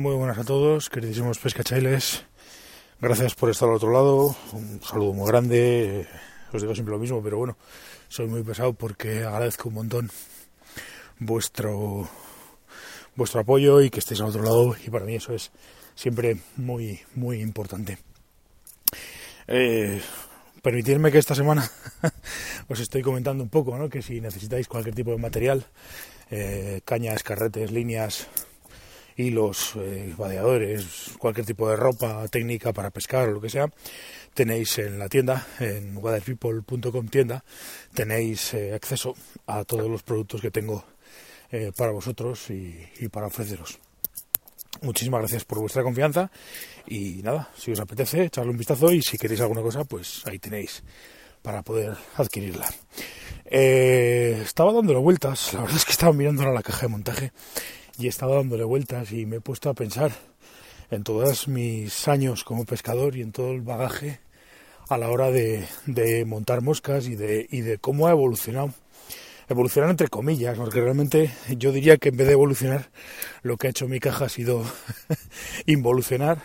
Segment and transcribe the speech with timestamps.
[0.00, 2.24] Muy buenas a todos, queridísimos pescachailes.
[3.02, 4.34] Gracias por estar al otro lado.
[4.54, 6.08] Un saludo muy grande.
[6.54, 7.58] Os digo siempre lo mismo, pero bueno,
[8.08, 10.10] soy muy pesado porque agradezco un montón
[11.18, 12.08] vuestro
[13.14, 15.50] vuestro apoyo y que estéis al otro lado y para mí eso es
[15.94, 17.98] siempre muy muy importante.
[19.48, 20.00] Eh,
[20.62, 21.70] permitidme que esta semana
[22.70, 23.90] os estoy comentando un poco, ¿no?
[23.90, 25.66] que si necesitáis cualquier tipo de material,
[26.30, 28.28] eh, cañas, carretes, líneas,
[29.20, 33.70] hilos, eh, vadeadores, cualquier tipo de ropa técnica para pescar o lo que sea,
[34.34, 37.44] tenéis en la tienda, en waterpeople.com tienda,
[37.94, 39.14] tenéis eh, acceso
[39.46, 40.84] a todos los productos que tengo
[41.52, 43.78] eh, para vosotros y, para ofreceros.
[44.82, 46.30] Muchísimas gracias por vuestra confianza
[46.86, 50.38] y nada, si os apetece, echarle un vistazo y si queréis alguna cosa, pues ahí
[50.38, 50.82] tenéis
[51.42, 52.68] para poder adquirirla.
[53.44, 57.32] Eh, estaba dándole vueltas, la verdad es que estaba mirando a la caja de montaje
[58.00, 60.10] y estaba dándole vueltas y me he puesto a pensar
[60.90, 64.20] en todos mis años como pescador y en todo el bagaje
[64.88, 68.72] a la hora de, de montar moscas y de, y de cómo ha evolucionado.
[69.48, 72.90] Evolucionar entre comillas, porque realmente yo diría que en vez de evolucionar,
[73.42, 74.64] lo que ha hecho mi caja ha sido
[75.66, 76.40] involucionar,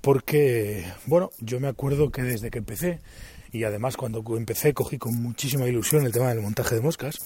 [0.00, 3.00] porque, bueno, yo me acuerdo que desde que empecé,
[3.52, 7.18] y además cuando empecé cogí con muchísima ilusión el tema del montaje de moscas,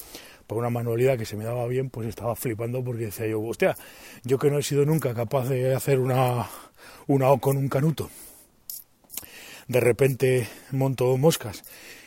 [0.46, 3.76] por una manualidad que se me daba bien, pues estaba flipando porque decía yo, hostia,
[4.24, 6.48] yo que no he sido nunca capaz de hacer una,
[7.06, 8.10] una O con un canuto,
[9.68, 11.64] de repente monto moscas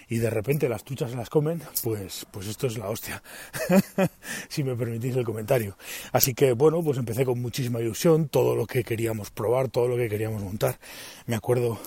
[0.10, 3.22] y de repente las tuchas las comen, pues, pues esto es la hostia,
[4.48, 5.78] si me permitís el comentario.
[6.14, 9.98] Así que bueno, pues empecé con muchísima ilusión, todo lo que queríamos probar, todo lo
[9.98, 10.80] que queríamos montar.
[11.26, 11.78] Me acuerdo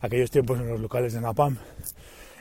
[0.00, 1.56] aquellos tiempos en los locales de Napam,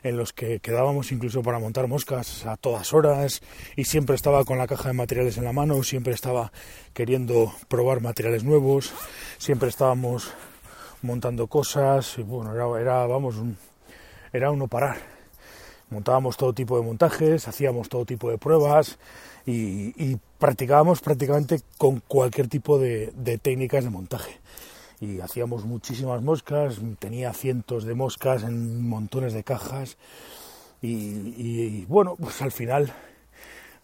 [0.04, 3.42] en los que quedábamos incluso para montar moscas a todas horas
[3.76, 6.52] y siempre estaba con la caja de materiales en la mano, siempre estaba
[6.94, 8.94] queriendo probar materiales nuevos,
[9.38, 10.34] siempre estábamos
[11.02, 13.58] montando cosas y bueno, era, era vamos, un,
[14.34, 14.98] era uno parar.
[15.90, 19.00] Montábamos todo tipo de montajes, hacíamos todo tipo de pruebas
[19.46, 24.40] y, y practicábamos prácticamente con cualquier tipo de, de técnicas de montaje
[25.02, 29.98] y hacíamos muchísimas moscas, tenía cientos de moscas en montones de cajas
[30.82, 32.94] y, bueno, pues al final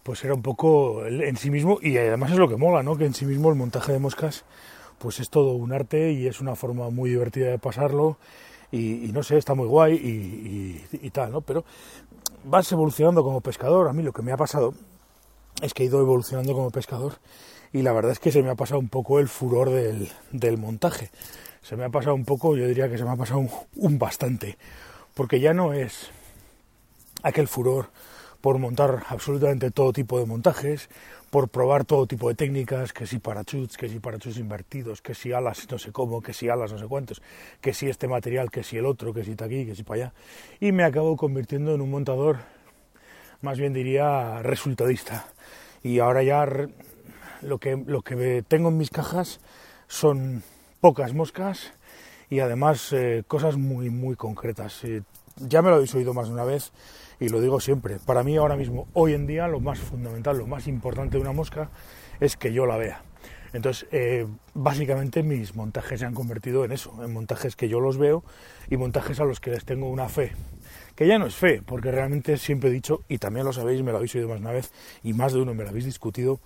[0.02, 2.96] pues era un poco en sí mismo y además es lo que mola, ¿no?
[2.96, 4.44] Que en sí mismo el montaje de moscas
[4.98, 8.16] pues es todo un arte y es una forma muy divertida de pasarlo
[8.70, 11.40] y, y no sé, está muy guay y, y, tal, ¿no?
[11.40, 11.64] Pero
[12.44, 14.74] vas evolucionando como pescador, a mí lo que me ha pasado
[15.60, 17.14] es que he ido evolucionando como pescador
[17.72, 20.58] y la verdad es que se me ha pasado un poco el furor del, del
[20.58, 21.10] montaje.
[21.62, 23.44] Se me ha pasado un poco, yo diría que se me ha pasado
[23.74, 24.56] un, bastante,
[25.14, 26.10] porque ya no es
[27.24, 27.90] aquel furor
[28.40, 30.88] por montar absolutamente todo tipo de montajes,
[31.30, 35.32] por probar todo tipo de técnicas, que si parachutes, que si parachutes invertidos, que si
[35.32, 37.20] alas no sé cómo, que si alas no sé cuántos,
[37.60, 40.04] que si este material, que si el otro, que si está aquí, que si para
[40.04, 40.12] allá.
[40.60, 42.38] Y me acabo convirtiendo en un montador,
[43.40, 45.26] más bien diría resultadista.
[45.82, 46.46] Y ahora ya
[47.42, 49.40] lo que, lo que tengo en mis cajas
[49.88, 50.42] son
[50.80, 51.72] pocas moscas
[52.30, 54.84] y además eh, cosas muy, muy concretas.
[54.84, 55.02] Eh,
[55.36, 56.72] ya me lo habéis oído más de una vez
[57.20, 57.98] y lo digo siempre.
[58.04, 61.32] Para mí ahora mismo, hoy en día, lo más fundamental, lo más importante de una
[61.32, 61.70] mosca
[62.20, 63.02] es que yo la vea.
[63.52, 67.96] Entonces, eh, básicamente mis montajes se han convertido en eso, en montajes que yo los
[67.96, 68.24] veo
[68.68, 70.32] y montajes a los que les tengo una fe.
[70.94, 73.92] Que ya no es fe, porque realmente siempre he dicho, y también lo sabéis, me
[73.92, 74.72] lo habéis oído más de una vez,
[75.02, 76.40] y más de uno me lo habéis discutido,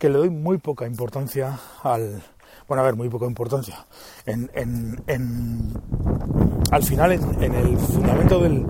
[0.00, 2.22] que le doy muy poca importancia al...
[2.66, 3.84] Bueno, a ver, muy poca importancia.
[4.24, 5.74] En, en, en
[6.70, 8.64] al final, en, el fundamento del,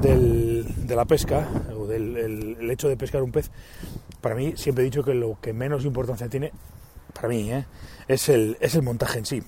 [0.00, 1.46] del, de la pesca,
[1.76, 3.50] o del el, el hecho de pescar un pez,
[4.22, 6.50] para mí siempre he dicho que lo que menos importancia tiene,
[7.12, 7.66] para mí, ¿eh?
[8.08, 9.42] es, el, es el montaje en sí.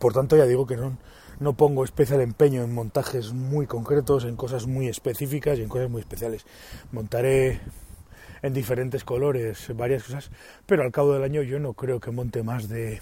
[0.00, 0.98] Por tanto, ya digo que no,
[1.38, 5.88] no pongo especial empeño en montajes muy concretos, en cosas muy específicas y en cosas
[5.88, 6.44] muy especiales.
[6.90, 7.60] Montaré
[8.42, 10.30] en diferentes colores, varias cosas,
[10.66, 13.00] pero al cabo del año yo no creo que monte más de,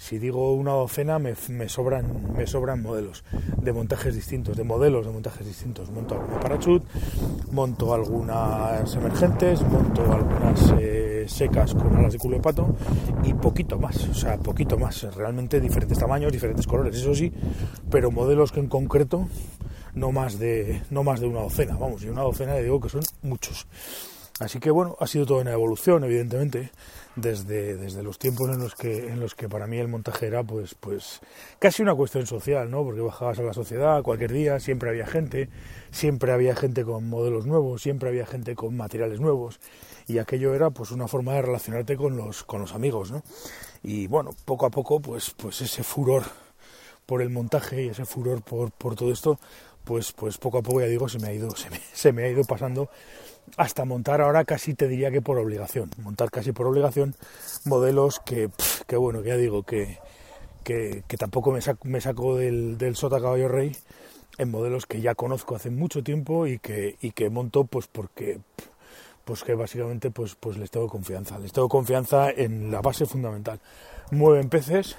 [0.00, 3.22] si digo una docena, me, me, sobran, me sobran modelos
[3.58, 5.90] de montajes distintos, de modelos de montajes distintos.
[5.90, 6.86] Monto alguna parachute,
[7.52, 12.74] monto algunas emergentes, monto algunas eh, secas con alas de culo de pato
[13.24, 15.02] y poquito más, o sea, poquito más.
[15.14, 17.30] Realmente diferentes tamaños, diferentes colores, eso sí,
[17.90, 19.28] pero modelos que en concreto
[19.94, 22.88] no más de, no más de una docena, vamos, y una docena le digo que
[22.88, 23.66] son muchos.
[24.40, 26.70] Así que bueno, ha sido toda una evolución, evidentemente.
[27.16, 30.42] desde, desde los tiempos en los que en los que para mí el montaje era
[30.44, 31.20] pues pues
[31.58, 35.48] casi una cuestión social no porque bajabas a la sociedad cualquier día siempre había gente
[35.90, 39.60] siempre había gente con modelos nuevos siempre había gente con materiales nuevos.
[40.06, 43.22] Y aquello era pues una forma de relacionarte con los con los amigos no
[43.82, 46.22] y bueno poco a poco pues pues ese furor
[47.06, 49.38] por el montaje y ese furor por, por todo esto
[49.84, 51.50] pues pues poco a poco ya digo se me ha ido
[51.92, 52.90] se me, ha ido pasando
[53.56, 57.14] hasta montar ahora casi te diría que por obligación, montar casi por obligación
[57.64, 58.50] modelos que,
[58.86, 59.98] que bueno, ya digo, que,
[60.62, 63.76] que, tampoco me saco, me saco del, del, Sota Caballo Rey
[64.38, 68.40] en modelos que ya conozco hace mucho tiempo y que, y que monto pues porque
[69.24, 73.60] pues que básicamente pues, pues les tengo confianza, les tengo confianza en la base fundamental.
[74.10, 74.96] Mueven peces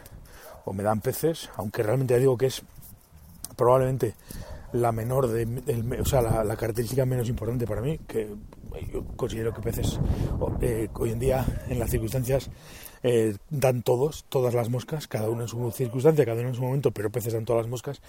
[0.64, 2.62] o me dan peces, aunque realmente ya digo que es
[3.56, 4.14] probablemente
[4.74, 8.30] la menor de, o sea, la, característica menos importante para mí, que
[8.92, 10.00] yo considero que peces
[10.62, 12.50] eh, hoy en día, en las circunstancias,
[13.04, 16.62] eh, dan todos, todas las moscas, cada uno en su circunstancia, cada uno en su
[16.62, 18.02] momento, pero peces dan todas las moscas.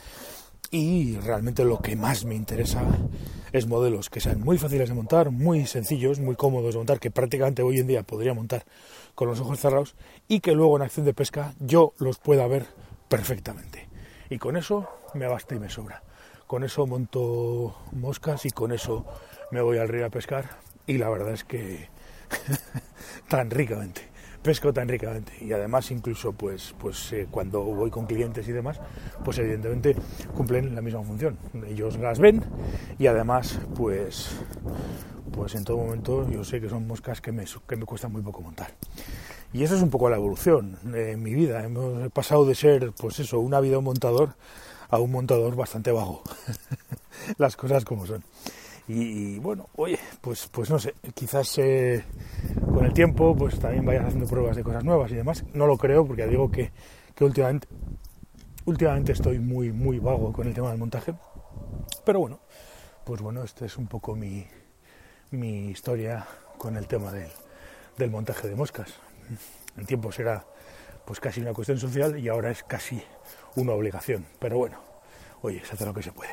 [0.70, 2.82] Y realmente lo que más me interesa
[3.52, 7.10] es modelos que sean muy fáciles de montar, muy sencillos, muy cómodos de montar, que
[7.10, 8.64] prácticamente hoy en día podría montar
[9.14, 9.94] con los ojos cerrados
[10.28, 12.66] y que luego en acción de pesca yo los pueda ver
[13.08, 13.88] perfectamente.
[14.30, 16.02] Y con eso me basta y me sobra
[16.52, 19.06] con eso monto moscas y con eso
[19.52, 20.50] me voy al río a pescar
[20.86, 21.88] y la verdad es que
[23.30, 24.02] tan ricamente
[24.42, 25.32] pesco tan ricamente.
[25.40, 28.82] Y además incluso pues pues eh, cuando voy con clientes y demás
[29.24, 29.96] pues evidentemente
[30.36, 31.38] cumplen la misma función.
[31.66, 32.44] Ellos las ven
[32.98, 34.32] y además pues
[35.32, 38.20] pues en todo momento yo sé que son moscas que me, que me cuesta muy
[38.20, 38.74] poco montar.
[39.54, 41.64] Y eso es un poco la evolución en mi vida.
[41.64, 44.34] Hemos pasado de ser pues eso un ávido montador
[44.92, 46.22] a un montador bastante vago.
[47.38, 48.22] Las cosas como son.
[48.86, 52.04] Y, bueno, oye, pues, pues no sé, quizás eh,
[52.74, 55.44] con el tiempo pues también vayas haciendo pruebas de cosas nuevas y demás.
[55.54, 56.72] No lo creo porque digo que,
[57.14, 57.68] que últimamente,
[58.66, 61.14] últimamente estoy muy, muy vago con el tema del montaje.
[62.04, 62.40] Pero bueno,
[63.04, 64.46] pues bueno, esta es un poco mi,
[65.30, 66.26] mi historia
[66.58, 67.30] con el tema del,
[67.96, 68.92] del montaje de moscas.
[69.78, 70.44] En tiempos era
[71.06, 73.02] pues casi una cuestión social y ahora es casi
[73.56, 74.26] una obligación.
[74.38, 74.78] Pero bueno,
[75.42, 76.32] oye, se hace lo que se puede.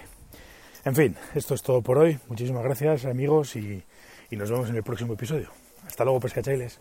[0.85, 2.19] En fin, esto es todo por hoy.
[2.27, 3.83] Muchísimas gracias amigos y,
[4.29, 5.49] y nos vemos en el próximo episodio.
[5.85, 6.79] Hasta luego, pescachailes.